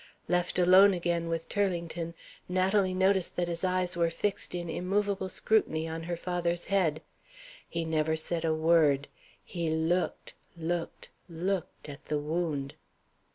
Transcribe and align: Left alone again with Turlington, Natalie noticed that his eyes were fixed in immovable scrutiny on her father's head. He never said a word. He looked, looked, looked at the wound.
Left 0.27 0.57
alone 0.57 0.95
again 0.95 1.27
with 1.29 1.47
Turlington, 1.47 2.15
Natalie 2.49 2.95
noticed 2.95 3.35
that 3.35 3.47
his 3.47 3.63
eyes 3.63 3.95
were 3.95 4.09
fixed 4.09 4.55
in 4.55 4.67
immovable 4.67 5.29
scrutiny 5.29 5.87
on 5.87 6.05
her 6.09 6.17
father's 6.17 6.65
head. 6.73 7.03
He 7.69 7.85
never 7.85 8.15
said 8.15 8.43
a 8.43 8.51
word. 8.55 9.09
He 9.45 9.69
looked, 9.69 10.33
looked, 10.57 11.09
looked 11.29 11.87
at 11.87 12.05
the 12.05 12.17
wound. 12.17 12.73